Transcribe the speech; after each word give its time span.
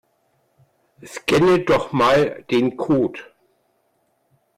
Scanne 1.05 1.59
doch 1.59 1.91
mal 1.91 2.43
den 2.49 2.75
Code. 2.75 3.19